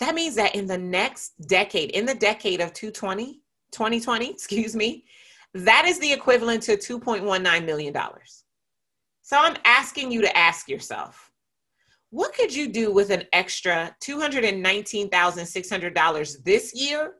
That 0.00 0.14
means 0.14 0.34
that 0.34 0.54
in 0.54 0.66
the 0.66 0.78
next 0.78 1.32
decade, 1.48 1.92
in 1.92 2.04
the 2.04 2.14
decade 2.14 2.60
of 2.60 2.74
220, 2.74 3.40
2020, 3.72 4.30
excuse 4.30 4.76
me, 4.76 5.06
that 5.54 5.86
is 5.86 5.98
the 5.98 6.12
equivalent 6.12 6.62
to 6.64 6.76
$2.19 6.76 7.64
million. 7.64 7.96
So 9.22 9.38
I'm 9.38 9.56
asking 9.64 10.12
you 10.12 10.20
to 10.20 10.36
ask 10.36 10.68
yourself, 10.68 11.32
what 12.10 12.34
could 12.34 12.54
you 12.54 12.68
do 12.68 12.92
with 12.92 13.08
an 13.10 13.24
extra 13.32 13.96
$219,600 14.02 16.44
this 16.44 16.74
year, 16.74 17.14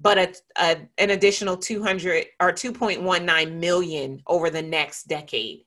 but 0.00 0.18
a, 0.18 0.34
a, 0.58 0.78
an 0.98 1.10
additional 1.10 1.56
200 1.56 2.26
or 2.40 2.50
2.19 2.52 3.58
million 3.58 4.20
over 4.26 4.50
the 4.50 4.62
next 4.62 5.04
decade? 5.04 5.60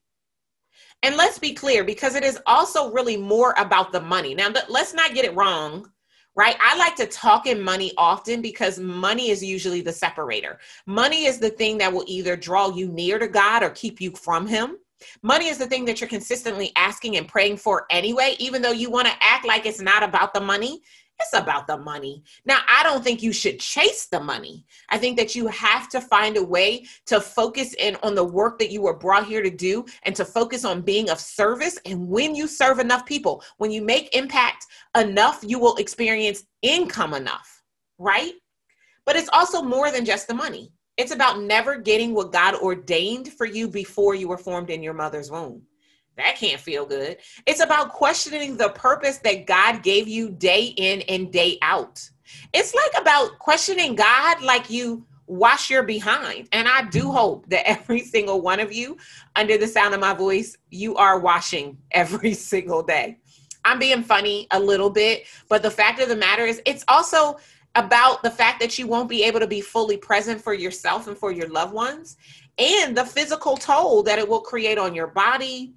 And 1.04 1.16
let's 1.16 1.38
be 1.38 1.54
clear, 1.54 1.84
because 1.84 2.16
it 2.16 2.24
is 2.24 2.40
also 2.48 2.92
really 2.92 3.18
more 3.18 3.54
about 3.58 3.92
the 3.92 4.02
money. 4.02 4.34
Now, 4.34 4.50
let's 4.68 4.96
not 4.96 5.14
get 5.14 5.26
it 5.26 5.36
wrong 5.36 5.92
right? 6.38 6.56
I 6.62 6.78
like 6.78 6.96
to 6.98 7.08
talk 7.08 7.48
in 7.48 7.62
money 7.62 7.92
often 7.98 8.42
because 8.42 8.80
money 8.80 9.32
is 9.32 9.44
usually 9.44 9.82
the 9.82 9.92
separator. 9.92 10.60
Money 10.86 11.26
is 11.26 11.40
the 11.40 11.50
thing 11.50 11.80
that 11.80 11.92
will 11.92 12.06
either 12.08 12.38
draw 12.38 12.70
you 12.70 12.88
near 12.90 13.18
to 13.18 13.28
God 13.28 13.64
or 13.64 13.72
keep 13.72 14.00
you 14.00 14.12
from 14.12 14.46
Him. 14.46 14.78
Money 15.22 15.48
is 15.48 15.58
the 15.58 15.68
thing 15.68 15.86
that 15.86 16.02
you're 16.02 16.10
consistently 16.10 16.72
asking 16.76 17.18
and 17.18 17.28
praying 17.28 17.58
for 17.58 17.86
anyway, 17.90 18.36
even 18.40 18.62
though 18.62 18.72
you 18.72 18.90
want 18.90 19.08
to 19.08 19.14
act 19.22 19.46
like 19.46 19.66
it's 19.66 19.82
not 19.82 20.04
about 20.04 20.34
the 20.34 20.42
money. 20.42 20.82
It's 21.20 21.34
about 21.34 21.66
the 21.66 21.78
money. 21.78 22.24
Now, 22.46 22.60
I 22.70 22.84
don't 22.84 23.04
think 23.04 23.24
you 23.24 23.34
should 23.34 23.60
chase 23.60 24.06
the 24.06 24.20
money. 24.20 24.66
I 24.90 25.00
think 25.00 25.18
that 25.18 25.34
you 25.34 25.48
have 25.48 25.90
to 25.90 26.00
find 26.00 26.38
a 26.38 26.44
way 26.44 26.86
to 27.08 27.20
focus 27.20 27.74
in 27.74 27.98
on 28.04 28.14
the 28.14 28.24
work 28.24 28.60
that 28.60 28.70
you 28.70 28.84
were 28.84 28.94
brought 28.94 29.26
here 29.26 29.42
to 29.42 29.50
do 29.50 29.86
and 30.04 30.16
to 30.16 30.24
focus 30.24 30.64
on 30.64 30.82
being 30.82 31.10
of 31.10 31.20
service. 31.20 31.80
And 31.86 32.08
when 32.08 32.36
you 32.36 32.48
serve 32.48 32.78
enough 32.78 33.04
people, 33.06 33.44
when 33.58 33.72
you 33.72 33.82
make 33.82 34.16
impact 34.16 34.68
enough, 34.96 35.44
you 35.46 35.58
will 35.58 35.76
experience 35.78 36.44
income 36.62 37.16
enough, 37.16 37.64
right? 37.98 38.34
But 39.04 39.16
it's 39.16 39.30
also 39.34 39.64
more 39.64 39.92
than 39.92 40.06
just 40.06 40.28
the 40.28 40.36
money. 40.36 40.72
It's 40.98 41.14
about 41.14 41.42
never 41.42 41.78
getting 41.78 42.14
what 42.14 42.32
God 42.32 42.56
ordained 42.56 43.32
for 43.34 43.46
you 43.46 43.68
before 43.68 44.16
you 44.16 44.28
were 44.28 44.38
formed 44.38 44.70
in 44.70 44.82
your 44.82 44.94
mother's 44.94 45.30
womb. 45.30 45.62
That 46.18 46.36
can't 46.36 46.60
feel 46.60 46.86
good. 46.86 47.18
It's 47.46 47.64
about 47.64 47.90
questioning 47.90 48.58
the 48.58 48.70
purpose 48.70 49.20
that 49.20 49.46
God 49.46 49.84
gave 49.84 50.08
you 50.08 50.32
day 50.32 50.74
in 50.76 51.02
and 51.04 51.32
day 51.32 51.60
out. 51.62 52.10
It's 52.54 52.74
like 52.74 53.02
about 53.02 53.38
questioning 53.38 53.96
God 53.96 54.42
like 54.42 54.70
you 54.70 55.06
wash 55.28 55.70
your 55.70 55.84
behind. 55.84 56.48
And 56.52 56.68
I 56.68 56.84
do 56.90 57.12
hope 57.12 57.48
that 57.50 57.68
every 57.70 58.02
single 58.02 58.42
one 58.42 58.60
of 58.60 58.74
you, 58.74 58.98
under 59.36 59.58
the 59.58 59.68
sound 59.68 59.94
of 59.94 60.00
my 60.00 60.14
voice, 60.14 60.58
you 60.72 60.96
are 60.96 61.20
washing 61.20 61.78
every 61.92 62.34
single 62.52 62.82
day. 62.82 63.20
I'm 63.64 63.80
being 63.80 64.02
funny 64.02 64.48
a 64.52 64.60
little 64.60 64.90
bit, 64.90 65.26
but 65.50 65.62
the 65.62 65.70
fact 65.70 66.00
of 66.00 66.08
the 66.08 66.16
matter 66.16 66.46
is, 66.46 66.62
it's 66.66 66.86
also 66.88 67.38
about 67.76 68.24
the 68.24 68.32
fact 68.32 68.60
that 68.60 68.80
you 68.80 68.88
won't 68.88 69.10
be 69.10 69.24
able 69.24 69.40
to 69.40 69.48
be 69.48 69.62
fully 69.62 69.98
present 69.98 70.42
for 70.42 70.54
yourself 70.54 71.08
and 71.08 71.18
for 71.18 71.32
your 71.32 71.48
loved 71.50 71.74
ones, 71.74 72.18
and 72.58 72.98
the 72.98 73.06
physical 73.06 73.56
toll 73.56 74.02
that 74.04 74.20
it 74.20 74.28
will 74.28 74.42
create 74.42 74.78
on 74.78 74.96
your 74.96 75.08
body, 75.08 75.74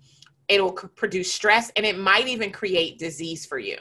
it'll 0.48 0.72
produce 0.72 1.32
stress 1.32 1.70
and 1.76 1.84
it 1.84 1.98
might 1.98 2.26
even 2.26 2.50
create 2.50 2.98
disease 2.98 3.44
for 3.44 3.58
you. 3.58 3.76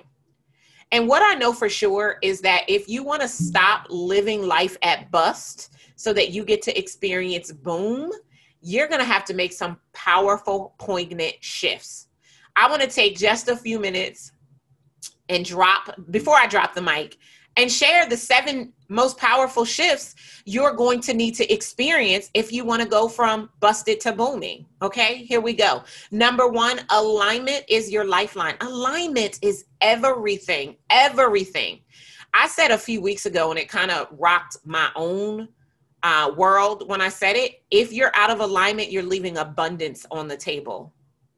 And 0.91 1.07
what 1.07 1.21
I 1.23 1.35
know 1.35 1.53
for 1.53 1.69
sure 1.69 2.17
is 2.21 2.41
that 2.41 2.63
if 2.67 2.89
you 2.89 3.03
want 3.03 3.21
to 3.21 3.27
stop 3.27 3.85
living 3.89 4.45
life 4.45 4.75
at 4.81 5.11
bust 5.11 5.73
so 5.95 6.13
that 6.13 6.31
you 6.31 6.43
get 6.43 6.61
to 6.63 6.77
experience 6.77 7.51
boom, 7.51 8.11
you're 8.61 8.87
going 8.87 8.99
to 8.99 9.05
have 9.05 9.23
to 9.25 9.33
make 9.33 9.53
some 9.53 9.77
powerful, 9.93 10.73
poignant 10.79 11.35
shifts. 11.41 12.07
I 12.55 12.69
want 12.69 12.81
to 12.81 12.87
take 12.87 13.17
just 13.17 13.47
a 13.47 13.55
few 13.55 13.79
minutes 13.79 14.31
and 15.29 15.45
drop, 15.45 15.95
before 16.09 16.35
I 16.35 16.47
drop 16.47 16.73
the 16.73 16.81
mic, 16.81 17.17
and 17.57 17.71
share 17.71 18.07
the 18.07 18.17
seven 18.17 18.73
most 18.87 19.17
powerful 19.17 19.65
shifts 19.65 20.15
you're 20.45 20.73
going 20.73 20.99
to 21.01 21.13
need 21.13 21.35
to 21.35 21.53
experience 21.53 22.29
if 22.33 22.51
you 22.51 22.65
want 22.65 22.81
to 22.81 22.87
go 22.87 23.07
from 23.07 23.49
busted 23.59 23.99
to 24.01 24.11
booming. 24.11 24.65
Okay, 24.81 25.17
here 25.25 25.41
we 25.41 25.53
go. 25.53 25.83
Number 26.11 26.47
one, 26.47 26.79
alignment 26.89 27.63
is 27.67 27.91
your 27.91 28.05
lifeline. 28.05 28.55
Alignment 28.61 29.39
is 29.41 29.65
everything, 29.81 30.77
everything. 30.89 31.81
I 32.33 32.47
said 32.47 32.71
a 32.71 32.77
few 32.77 33.01
weeks 33.01 33.25
ago, 33.25 33.49
and 33.49 33.59
it 33.59 33.69
kind 33.69 33.91
of 33.91 34.07
rocked 34.11 34.57
my 34.65 34.89
own 34.95 35.49
uh, 36.03 36.31
world 36.35 36.87
when 36.87 37.01
I 37.01 37.09
said 37.09 37.35
it. 37.35 37.63
If 37.71 37.91
you're 37.91 38.15
out 38.15 38.29
of 38.29 38.39
alignment, 38.39 38.91
you're 38.91 39.03
leaving 39.03 39.37
abundance 39.37 40.05
on 40.11 40.27
the 40.27 40.37
table. 40.37 40.93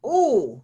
Ooh, 0.06 0.62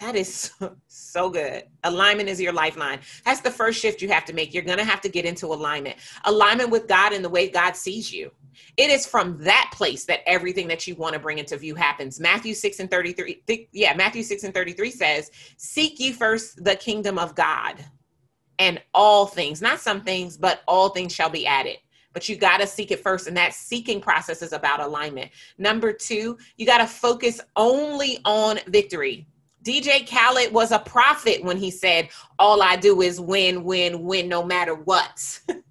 that 0.00 0.14
is 0.14 0.52
so, 0.86 1.30
good. 1.30 1.64
Alignment 1.84 2.28
is 2.28 2.40
your 2.40 2.52
lifeline. 2.52 3.00
That's 3.24 3.40
the 3.40 3.50
first 3.50 3.80
shift 3.80 4.00
you 4.00 4.08
have 4.08 4.24
to 4.26 4.32
make. 4.32 4.54
You're 4.54 4.62
going 4.62 4.78
to 4.78 4.84
have 4.84 5.00
to 5.02 5.08
get 5.08 5.24
into 5.24 5.46
alignment. 5.46 5.96
Alignment 6.24 6.70
with 6.70 6.86
God 6.86 7.12
and 7.12 7.24
the 7.24 7.28
way 7.28 7.48
God 7.48 7.74
sees 7.76 8.12
you. 8.12 8.30
It 8.76 8.90
is 8.90 9.06
from 9.06 9.38
that 9.38 9.70
place 9.74 10.04
that 10.04 10.20
everything 10.26 10.68
that 10.68 10.86
you 10.86 10.94
want 10.94 11.14
to 11.14 11.18
bring 11.18 11.38
into 11.38 11.56
view 11.56 11.74
happens. 11.74 12.20
Matthew 12.20 12.54
6 12.54 12.80
and 12.80 12.90
33. 12.90 13.42
Yeah, 13.72 13.94
Matthew 13.94 14.22
6 14.22 14.44
and 14.44 14.54
33 14.54 14.90
says, 14.90 15.30
Seek 15.56 15.98
ye 15.98 16.12
first 16.12 16.64
the 16.64 16.76
kingdom 16.76 17.18
of 17.18 17.34
God, 17.34 17.84
and 18.58 18.80
all 18.94 19.26
things, 19.26 19.60
not 19.62 19.80
some 19.80 20.02
things, 20.02 20.36
but 20.36 20.62
all 20.66 20.90
things 20.90 21.12
shall 21.12 21.30
be 21.30 21.46
added 21.46 21.78
but 22.14 22.28
you 22.28 22.34
got 22.34 22.58
to 22.58 22.66
seek 22.66 22.90
it 22.90 22.98
first. 22.98 23.28
And 23.28 23.36
that 23.36 23.54
seeking 23.54 24.00
process 24.00 24.42
is 24.42 24.52
about 24.52 24.80
alignment. 24.80 25.30
Number 25.56 25.92
two, 25.92 26.36
you 26.56 26.66
got 26.66 26.78
to 26.78 26.86
focus 26.86 27.40
only 27.54 28.18
on 28.24 28.58
victory. 28.66 29.28
DJ 29.68 30.08
Khaled 30.08 30.54
was 30.54 30.72
a 30.72 30.78
prophet 30.78 31.44
when 31.44 31.58
he 31.58 31.70
said, 31.70 32.08
All 32.38 32.62
I 32.62 32.76
do 32.76 33.02
is 33.02 33.20
win, 33.20 33.64
win, 33.64 34.02
win, 34.04 34.26
no 34.26 34.42
matter 34.42 34.74
what. 34.74 35.40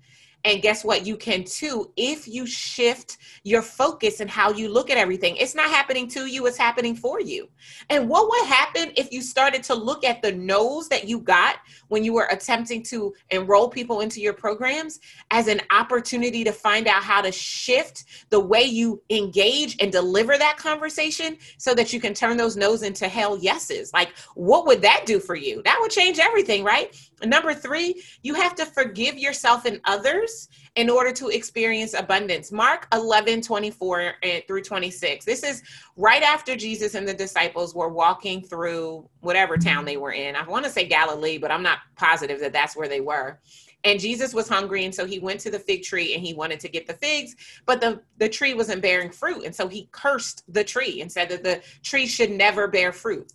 And 0.48 0.62
guess 0.62 0.86
what? 0.86 1.06
You 1.06 1.18
can 1.18 1.44
too 1.44 1.92
if 1.98 2.26
you 2.26 2.46
shift 2.46 3.18
your 3.44 3.62
focus 3.62 4.22
and 4.22 4.30
how 4.30 4.50
you 4.52 4.70
look 4.70 4.90
at 4.90 4.98
everything. 4.98 5.36
It's 5.36 5.54
not 5.54 5.70
happening 5.70 6.08
to 6.12 6.26
you, 6.26 6.46
it's 6.48 6.58
happening 6.58 6.96
for 6.96 7.20
you. 7.20 7.50
And 7.90 8.08
what 8.08 8.30
would 8.30 8.48
happen 8.48 8.94
if 8.96 9.12
you 9.12 9.22
started 9.22 9.62
to 9.64 9.76
look 9.76 10.06
at 10.06 10.22
the 10.22 10.32
no's 10.32 10.88
that 10.88 11.06
you 11.06 11.20
got 11.20 11.58
when 11.90 12.02
you 12.02 12.14
were 12.14 12.30
attempting 12.32 12.82
to 12.84 13.14
enroll 13.32 13.68
people 13.68 14.00
into 14.00 14.22
your 14.22 14.32
programs 14.32 15.02
as 15.32 15.50
an 15.50 15.60
opportunity 15.70 16.46
to 16.46 16.54
find 16.54 16.88
out 16.88 17.04
how 17.04 17.22
to 17.22 17.32
shift 17.32 18.06
the 18.30 18.40
way 18.40 18.64
you 18.64 19.02
engage 19.10 19.76
and 19.82 19.92
deliver 19.92 20.38
that 20.38 20.56
conversation 20.56 21.38
so 21.58 21.74
that 21.74 21.92
you 21.92 22.00
can 22.00 22.14
turn 22.14 22.38
those 22.38 22.56
no's 22.56 22.84
into 22.84 23.10
hell 23.10 23.38
yeses? 23.38 23.92
Like, 23.94 24.14
what 24.36 24.66
would 24.66 24.82
that 24.82 25.04
do 25.06 25.20
for 25.20 25.36
you? 25.36 25.62
That 25.66 25.78
would 25.82 25.92
change 25.92 26.20
everything, 26.20 26.64
right? 26.64 26.96
Number 27.24 27.54
three, 27.54 28.04
you 28.22 28.36
have 28.36 28.54
to 28.56 28.66
forgive 28.66 29.18
yourself 29.18 29.66
and 29.66 29.82
others 29.86 30.50
in 30.76 30.90
order 30.90 31.12
to 31.14 31.30
experience 31.30 31.96
abundance. 31.96 32.52
Mark 32.52 32.88
11, 32.94 33.42
24 33.42 34.14
through 34.48 34.62
26. 34.62 35.26
This 35.26 35.44
is 35.44 35.64
right 35.96 36.22
after 36.22 36.56
Jesus 36.56 36.94
and 36.94 37.08
the 37.08 37.14
disciples 37.14 37.74
were 37.74 37.90
walking 37.90 38.44
through 38.44 39.10
whatever 39.22 39.58
town 39.58 39.84
they 39.84 39.98
were 39.98 40.12
in. 40.12 40.36
I 40.36 40.44
want 40.44 40.66
to 40.66 40.72
say 40.72 40.86
Galilee, 40.86 41.40
but 41.40 41.52
I'm 41.52 41.64
not 41.64 41.80
positive 41.96 42.40
that 42.40 42.54
that's 42.54 42.76
where 42.76 42.88
they 42.88 43.02
were. 43.02 43.40
And 43.84 44.00
Jesus 44.00 44.34
was 44.34 44.50
hungry, 44.50 44.86
and 44.86 44.94
so 44.94 45.06
he 45.06 45.20
went 45.20 45.40
to 45.42 45.52
the 45.52 45.60
fig 45.60 45.84
tree 45.84 46.14
and 46.14 46.22
he 46.22 46.34
wanted 46.34 46.60
to 46.62 46.68
get 46.68 46.88
the 46.88 46.94
figs, 46.96 47.36
but 47.66 47.80
the, 47.80 48.02
the 48.18 48.28
tree 48.28 48.54
wasn't 48.54 48.82
bearing 48.82 49.12
fruit. 49.12 49.46
And 49.46 49.56
so 49.56 49.68
he 49.68 49.88
cursed 49.92 50.44
the 50.50 50.64
tree 50.64 51.02
and 51.02 51.12
said 51.12 51.30
that 51.30 51.44
the 51.44 51.62
tree 51.84 52.08
should 52.08 52.32
never 52.32 52.68
bear 52.68 52.92
fruit 52.92 53.32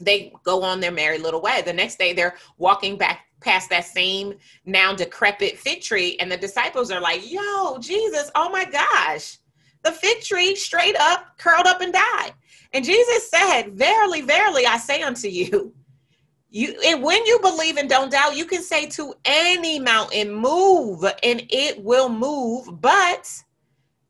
they 0.00 0.32
go 0.44 0.62
on 0.62 0.80
their 0.80 0.90
merry 0.90 1.18
little 1.18 1.40
way. 1.40 1.62
The 1.62 1.72
next 1.72 1.98
day, 1.98 2.12
they're 2.12 2.36
walking 2.58 2.96
back 2.96 3.26
past 3.40 3.70
that 3.70 3.86
same 3.86 4.34
now 4.64 4.94
decrepit 4.94 5.58
fig 5.58 5.82
tree, 5.82 6.16
and 6.20 6.30
the 6.30 6.36
disciples 6.36 6.90
are 6.90 7.00
like, 7.00 7.30
Yo, 7.30 7.78
Jesus, 7.78 8.30
oh 8.34 8.50
my 8.50 8.64
gosh, 8.64 9.38
the 9.82 9.92
fig 9.92 10.22
tree 10.22 10.54
straight 10.54 10.96
up 10.96 11.38
curled 11.38 11.66
up 11.66 11.80
and 11.80 11.92
died. 11.92 12.32
And 12.72 12.84
Jesus 12.84 13.30
said, 13.30 13.72
Verily, 13.72 14.20
verily, 14.20 14.66
I 14.66 14.76
say 14.78 15.02
unto 15.02 15.28
you, 15.28 15.74
you 16.50 16.80
and 16.84 17.02
when 17.02 17.24
you 17.26 17.38
believe 17.40 17.76
and 17.76 17.88
don't 17.88 18.10
doubt, 18.10 18.36
you 18.36 18.44
can 18.44 18.62
say 18.62 18.86
to 18.90 19.14
any 19.24 19.78
mountain, 19.78 20.32
move, 20.32 21.04
and 21.22 21.46
it 21.48 21.82
will 21.82 22.08
move, 22.08 22.80
but 22.80 23.30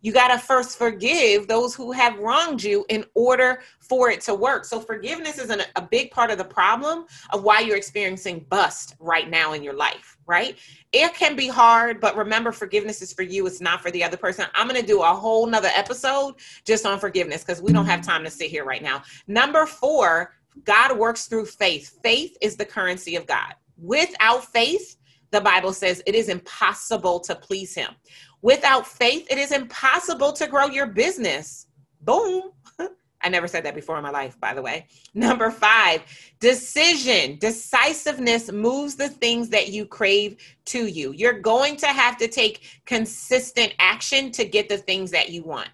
you 0.02 0.12
got 0.12 0.28
to 0.28 0.38
first 0.38 0.78
forgive 0.78 1.47
those 1.47 1.75
who 1.75 1.92
have 1.92 2.19
wronged 2.19 2.62
you 2.62 2.85
in 2.88 3.04
order 3.14 3.62
for 3.80 4.11
it 4.11 4.21
to 4.23 4.35
work. 4.35 4.64
So, 4.64 4.80
forgiveness 4.80 5.38
is 5.38 5.50
an, 5.50 5.62
a 5.76 5.83
big 5.83 6.11
part 6.11 6.30
of 6.30 6.38
the 6.38 6.45
problem 6.45 7.07
of 7.30 7.42
why 7.42 7.61
you're 7.61 7.76
experiencing 7.76 8.47
bust 8.49 8.95
right 8.99 9.28
now 9.28 9.52
in 9.52 9.62
your 9.62 9.75
life, 9.75 10.16
right? 10.26 10.57
It 10.92 11.14
can 11.14 11.37
be 11.37 11.49
hard, 11.49 12.00
but 12.00 12.16
remember, 12.16 12.52
forgiveness 12.52 13.02
is 13.02 13.12
for 13.12 13.23
you, 13.23 13.47
it's 13.47 13.61
not 13.61 13.83
for 13.83 13.90
the 13.90 14.02
other 14.02 14.16
person. 14.16 14.47
I'm 14.54 14.69
going 14.69 14.80
to 14.80 14.87
do 14.87 15.02
a 15.02 15.07
whole 15.07 15.47
nother 15.47 15.71
episode 15.75 16.35
just 16.64 16.87
on 16.87 16.99
forgiveness 16.99 17.42
because 17.45 17.62
we 17.62 17.73
don't 17.73 17.87
have 17.87 18.02
time 18.02 18.25
to 18.25 18.30
sit 18.30 18.50
here 18.50 18.64
right 18.64 18.83
now. 18.83 19.02
Number 19.26 19.66
four, 19.66 20.35
God 20.64 20.99
works 20.99 21.26
through 21.26 21.47
faith. 21.47 21.99
Faith 22.02 22.37
is 22.40 22.57
the 22.57 22.64
currency 22.64 23.16
of 23.16 23.26
God. 23.26 23.54
Without 23.76 24.45
faith, 24.45 24.97
the 25.30 25.40
Bible 25.40 25.73
says 25.73 26.02
it 26.07 26.14
is 26.14 26.28
impossible 26.28 27.21
to 27.21 27.35
please 27.35 27.75
him. 27.75 27.95
Without 28.42 28.87
faith, 28.87 29.26
it 29.30 29.38
is 29.38 29.52
impossible 29.52 30.32
to 30.32 30.47
grow 30.47 30.66
your 30.66 30.87
business. 30.87 31.66
Boom. 32.00 32.50
I 33.23 33.28
never 33.28 33.47
said 33.47 33.64
that 33.64 33.75
before 33.75 33.99
in 33.99 34.02
my 34.02 34.11
life, 34.11 34.40
by 34.40 34.54
the 34.54 34.62
way. 34.62 34.87
Number 35.12 35.50
five, 35.50 36.02
decision. 36.40 37.37
Decisiveness 37.38 38.50
moves 38.50 38.97
the 38.97 39.11
things 39.11 39.50
that 39.50 39.68
you 39.68 39.85
crave 39.85 40.38
to 40.66 40.87
you. 40.87 41.12
You're 41.12 41.38
going 41.38 41.76
to 41.76 41.88
have 41.88 42.16
to 42.18 42.28
take 42.28 42.80
consistent 42.87 43.75
action 43.78 44.30
to 44.32 44.44
get 44.47 44.68
the 44.70 44.78
things 44.78 45.11
that 45.11 45.28
you 45.28 45.42
want. 45.42 45.68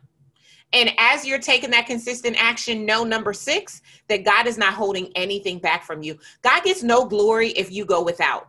And 0.73 0.91
as 0.99 1.25
you're 1.25 1.39
taking 1.39 1.71
that 1.71 1.87
consistent 1.87 2.37
action, 2.39 2.85
know 2.85 3.05
number 3.05 3.33
six, 3.33 3.81
that 4.09 4.25
God 4.25 4.49
is 4.49 4.59
not 4.59 4.75
holding 4.75 5.13
anything 5.15 5.61
back 5.61 5.85
from 5.85 6.03
you. 6.03 6.19
God 6.43 6.65
gets 6.65 6.83
no 6.83 7.07
glory 7.07 7.51
if 7.51 7.71
you 7.71 7.85
go 7.85 8.03
without. 8.03 8.49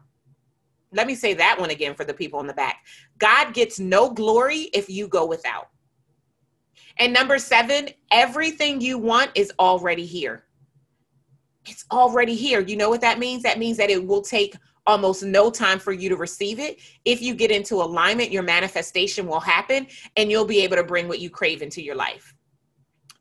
Let 0.92 1.08
me 1.08 1.16
say 1.16 1.34
that 1.34 1.60
one 1.60 1.70
again 1.70 1.96
for 1.96 2.06
the 2.06 2.14
people 2.14 2.40
in 2.40 2.48
the 2.48 2.54
back. 2.54 2.86
God 3.18 3.54
gets 3.54 3.80
no 3.80 4.10
glory 4.10 4.70
if 4.74 4.90
you 4.90 5.08
go 5.08 5.26
without. 5.26 5.70
And 6.98 7.14
number 7.14 7.38
seven, 7.38 7.90
everything 8.12 8.82
you 8.82 8.98
want 8.98 9.32
is 9.36 9.52
already 9.60 10.06
here. 10.06 10.46
It's 11.66 11.86
already 11.92 12.36
here. 12.36 12.62
You 12.62 12.78
know 12.78 12.90
what 12.90 13.02
that 13.02 13.20
means? 13.20 13.44
That 13.44 13.60
means 13.60 13.78
that 13.78 13.90
it 13.90 14.06
will 14.06 14.22
take 14.22 14.56
almost 14.88 15.22
no 15.22 15.52
time 15.52 15.80
for 15.80 15.92
you 15.92 16.08
to 16.10 16.16
receive 16.16 16.60
it. 16.60 16.80
If 17.04 17.22
you 17.22 17.36
get 17.36 17.52
into 17.52 17.76
alignment, 17.76 18.32
your 18.32 18.44
manifestation 18.44 19.28
will 19.28 19.42
happen 19.42 19.86
and 20.16 20.32
you'll 20.32 20.46
be 20.46 20.62
able 20.62 20.78
to 20.78 20.84
bring 20.84 21.08
what 21.08 21.20
you 21.20 21.30
crave 21.30 21.62
into 21.62 21.84
your 21.84 21.96
life. 21.96 22.34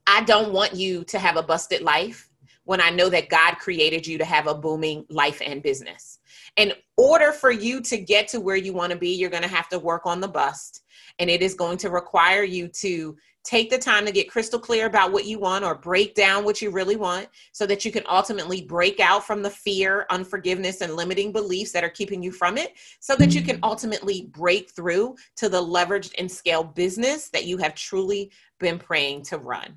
I 0.07 0.23
don't 0.23 0.53
want 0.53 0.75
you 0.75 1.03
to 1.05 1.19
have 1.19 1.37
a 1.37 1.43
busted 1.43 1.83
life 1.83 2.31
when 2.65 2.81
I 2.81 2.91
know 2.91 3.09
that 3.09 3.29
God 3.29 3.57
created 3.57 4.07
you 4.07 4.17
to 4.19 4.25
have 4.25 4.47
a 4.47 4.55
booming 4.55 5.05
life 5.11 5.43
and 5.45 5.63
business. 5.63 6.21
In 6.57 6.73
order 6.97 7.33
for 7.33 7.51
you 7.51 7.81
to 7.83 7.99
get 7.99 8.29
to 8.29 8.41
where 8.41 8.57
you 8.57 8.73
want 8.73 8.91
to 8.91 8.99
be, 8.99 9.11
you're 9.11 9.31
going 9.31 9.43
to 9.43 9.49
have 9.49 9.69
to 9.69 9.79
work 9.79 10.07
on 10.07 10.21
the 10.21 10.29
bust. 10.29 10.83
And 11.19 11.29
it 11.29 11.43
is 11.43 11.55
going 11.55 11.77
to 11.79 11.91
require 11.91 12.43
you 12.43 12.69
to 12.69 13.17
take 13.47 13.71
the 13.71 13.79
time 13.79 14.05
to 14.05 14.11
get 14.11 14.29
crystal 14.29 14.59
clear 14.59 14.87
about 14.87 15.13
what 15.13 15.25
you 15.25 15.39
want 15.39 15.65
or 15.65 15.77
break 15.77 16.15
down 16.17 16.45
what 16.45 16.61
you 16.61 16.71
really 16.71 16.97
want 16.97 17.29
so 17.53 17.65
that 17.65 17.85
you 17.85 17.93
can 17.93 18.03
ultimately 18.09 18.63
break 18.63 18.99
out 18.99 19.25
from 19.25 19.41
the 19.41 19.51
fear, 19.51 20.05
unforgiveness, 20.11 20.81
and 20.81 20.97
limiting 20.97 21.31
beliefs 21.31 21.71
that 21.71 21.85
are 21.85 21.91
keeping 21.91 22.23
you 22.23 22.33
from 22.33 22.59
it 22.59 22.73
so 22.99 23.15
that 23.15 23.35
you 23.35 23.43
can 23.43 23.61
ultimately 23.63 24.29
break 24.33 24.71
through 24.71 25.15
to 25.37 25.49
the 25.49 25.63
leveraged 25.63 26.13
and 26.19 26.31
scale 26.31 26.65
business 26.65 27.29
that 27.29 27.45
you 27.45 27.57
have 27.57 27.75
truly 27.75 28.33
been 28.59 28.79
praying 28.79 29.23
to 29.23 29.39
run. 29.39 29.77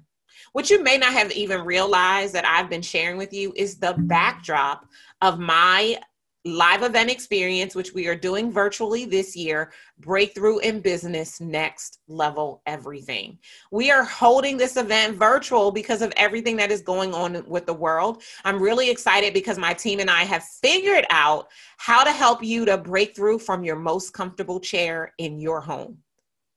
What 0.53 0.69
you 0.69 0.81
may 0.81 0.97
not 0.97 1.13
have 1.13 1.31
even 1.33 1.63
realized 1.63 2.33
that 2.33 2.47
I've 2.47 2.69
been 2.69 2.81
sharing 2.81 3.17
with 3.17 3.33
you 3.33 3.53
is 3.55 3.77
the 3.77 3.93
backdrop 3.97 4.87
of 5.21 5.37
my 5.37 5.99
live 6.45 6.83
event 6.83 7.09
experience, 7.09 7.75
which 7.75 7.93
we 7.93 8.07
are 8.07 8.15
doing 8.15 8.51
virtually 8.51 9.05
this 9.05 9.35
year 9.35 9.71
Breakthrough 9.99 10.59
in 10.59 10.79
Business 10.79 11.41
Next 11.41 11.99
Level 12.07 12.61
Everything. 12.65 13.37
We 13.71 13.91
are 13.91 14.03
holding 14.03 14.55
this 14.57 14.77
event 14.77 15.17
virtual 15.17 15.71
because 15.71 16.01
of 16.01 16.13
everything 16.15 16.55
that 16.57 16.71
is 16.71 16.81
going 16.81 17.13
on 17.13 17.43
with 17.45 17.65
the 17.65 17.73
world. 17.73 18.23
I'm 18.45 18.61
really 18.61 18.89
excited 18.89 19.33
because 19.33 19.57
my 19.57 19.73
team 19.73 19.99
and 19.99 20.09
I 20.09 20.23
have 20.23 20.43
figured 20.43 21.05
out 21.09 21.49
how 21.77 22.03
to 22.03 22.11
help 22.11 22.41
you 22.41 22.63
to 22.65 22.77
break 22.77 23.15
through 23.15 23.39
from 23.39 23.63
your 23.63 23.75
most 23.75 24.13
comfortable 24.13 24.61
chair 24.61 25.13
in 25.17 25.39
your 25.39 25.59
home. 25.59 25.97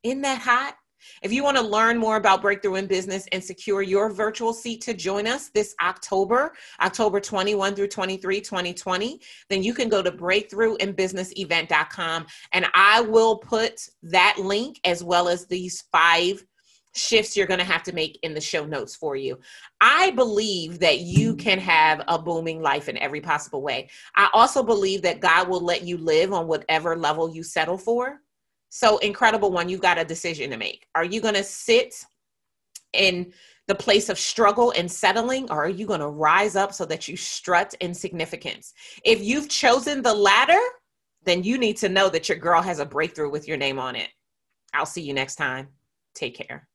Isn't 0.05 0.23
that 0.23 0.41
hot? 0.41 0.77
If 1.23 1.33
you 1.33 1.43
want 1.43 1.57
to 1.57 1.63
learn 1.63 1.97
more 1.99 2.17
about 2.17 2.43
Breakthrough 2.43 2.75
in 2.77 2.87
Business 2.87 3.27
and 3.33 3.43
secure 3.43 3.83
your 3.83 4.11
virtual 4.11 4.53
seat 4.53 4.81
to 4.83 4.95
join 4.95 5.27
us 5.27 5.49
this 5.51 5.75
October, 5.83 6.53
October 6.81 7.19
21 7.21 7.75
through 7.75 7.89
23, 7.89 8.41
2020, 8.41 9.21
then 9.49 9.63
you 9.63 9.75
can 9.75 9.89
go 9.89 10.03
to 10.03 10.11
breakthroughinbusinessevent.com 10.11 12.27
and 12.53 12.67
I 12.75 13.01
will 13.01 13.39
put 13.39 13.89
that 14.03 14.37
link 14.39 14.81
as 14.85 15.05
well 15.05 15.29
as 15.29 15.47
these 15.47 15.85
five 15.93 16.45
shifts 16.95 17.37
you're 17.37 17.47
going 17.47 17.59
to 17.59 17.65
have 17.65 17.83
to 17.83 17.95
make 17.95 18.19
in 18.23 18.35
the 18.35 18.41
show 18.41 18.65
notes 18.65 18.95
for 18.95 19.17
you. 19.17 19.39
I 19.81 20.11
believe 20.11 20.79
that 20.81 21.01
you 21.01 21.35
can 21.35 21.59
have 21.59 22.03
a 22.09 22.19
booming 22.19 22.61
life 22.61 22.89
in 22.89 22.99
every 22.99 23.21
possible 23.21 23.63
way. 23.63 23.89
I 24.17 24.29
also 24.33 24.63
believe 24.63 25.03
that 25.03 25.21
God 25.21 25.49
will 25.49 25.65
let 25.65 25.83
you 25.83 25.97
live 25.97 26.33
on 26.33 26.47
whatever 26.47 26.97
level 26.97 27.35
you 27.35 27.43
settle 27.43 27.79
for. 27.79 28.21
So, 28.75 28.97
incredible 28.99 29.51
one, 29.51 29.69
you've 29.69 29.83
got 29.83 29.99
a 29.99 30.05
decision 30.05 30.49
to 30.49 30.57
make. 30.57 30.87
Are 30.95 31.05
you 31.05 31.21
going 31.21 31.35
to 31.35 31.45
sit 31.45 32.07
in 32.95 33.31
the 33.69 33.75
place 33.75 34.09
of 34.09 34.19
struggle 34.19 34.73
and 34.75 34.91
settling, 34.91 35.51
or 35.51 35.67
are 35.67 35.69
you 35.69 35.85
going 35.85 36.01
to 36.01 36.09
rise 36.09 36.57
up 36.57 36.73
so 36.73 36.87
that 36.87 37.07
you 37.07 37.15
strut 37.15 37.75
in 37.81 37.93
significance? 37.93 38.73
If 39.05 39.23
you've 39.23 39.51
chosen 39.51 40.01
the 40.01 40.15
latter, 40.15 40.59
then 41.23 41.45
you 41.45 41.59
need 41.59 41.77
to 41.79 41.91
know 41.91 42.09
that 42.09 42.31
your 42.31 42.39
girl 42.39 42.63
has 42.63 42.79
a 42.79 42.87
breakthrough 42.87 43.31
with 43.31 43.47
your 43.47 43.59
name 43.59 43.79
on 43.79 43.95
it. 43.95 44.09
I'll 44.73 44.87
see 44.87 45.03
you 45.03 45.13
next 45.13 45.37
time. 45.37 45.69
Take 46.15 46.35
care. 46.35 46.67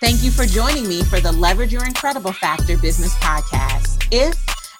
Thank 0.00 0.22
you 0.22 0.30
for 0.30 0.46
joining 0.46 0.86
me 0.86 1.02
for 1.02 1.18
the 1.18 1.32
Leverage 1.32 1.72
Your 1.72 1.84
Incredible 1.84 2.32
Factor 2.32 2.78
Business 2.78 3.16
Podcast. 3.16 4.06
If 4.12 4.36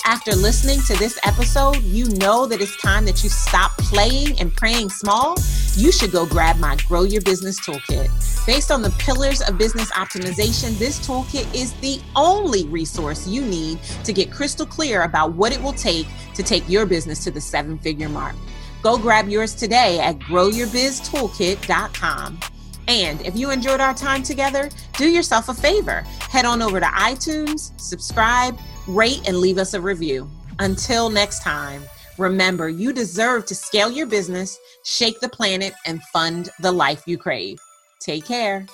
after 0.06 0.34
listening 0.34 0.82
to 0.82 0.94
this 0.98 1.18
episode, 1.24 1.82
you 1.82 2.06
know 2.16 2.44
that 2.46 2.60
it's 2.60 2.76
time 2.76 3.06
that 3.06 3.24
you 3.24 3.30
stop 3.30 3.72
playing 3.78 4.38
and 4.38 4.54
praying 4.54 4.90
small, 4.90 5.34
you 5.76 5.92
should 5.92 6.12
go 6.12 6.24
grab 6.26 6.58
my 6.58 6.76
Grow 6.88 7.02
Your 7.02 7.20
Business 7.22 7.60
Toolkit. 7.60 8.08
Based 8.46 8.70
on 8.70 8.80
the 8.82 8.90
pillars 8.98 9.40
of 9.42 9.58
business 9.58 9.90
optimization, 9.92 10.78
this 10.78 11.06
toolkit 11.06 11.54
is 11.54 11.74
the 11.74 12.00
only 12.14 12.64
resource 12.66 13.26
you 13.26 13.42
need 13.42 13.78
to 14.04 14.12
get 14.12 14.30
crystal 14.30 14.66
clear 14.66 15.02
about 15.02 15.32
what 15.32 15.52
it 15.52 15.60
will 15.62 15.72
take 15.72 16.06
to 16.34 16.42
take 16.42 16.68
your 16.68 16.84
business 16.86 17.24
to 17.24 17.30
the 17.30 17.40
seven 17.40 17.78
figure 17.78 18.08
mark. 18.08 18.34
Go 18.82 18.98
grab 18.98 19.28
yours 19.28 19.54
today 19.54 20.00
at 20.00 20.18
growyourbiztoolkit.com. 20.18 22.40
And 22.86 23.22
if 23.22 23.34
you 23.34 23.50
enjoyed 23.50 23.80
our 23.80 23.94
time 23.94 24.22
together, 24.22 24.68
do 24.98 25.08
yourself 25.08 25.48
a 25.48 25.54
favor. 25.54 26.00
Head 26.28 26.44
on 26.44 26.60
over 26.60 26.80
to 26.80 26.86
iTunes, 26.86 27.72
subscribe, 27.80 28.58
rate, 28.86 29.26
and 29.26 29.38
leave 29.38 29.56
us 29.56 29.72
a 29.72 29.80
review. 29.80 30.30
Until 30.58 31.08
next 31.08 31.42
time, 31.42 31.82
remember 32.18 32.68
you 32.68 32.92
deserve 32.92 33.46
to 33.46 33.54
scale 33.54 33.90
your 33.90 34.06
business, 34.06 34.58
shake 34.84 35.20
the 35.20 35.28
planet, 35.28 35.74
and 35.86 36.02
fund 36.04 36.50
the 36.60 36.72
life 36.72 37.02
you 37.06 37.18
crave. 37.18 37.58
Take 38.00 38.26
care. 38.26 38.66